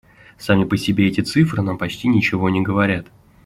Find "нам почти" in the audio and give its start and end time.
1.61-2.07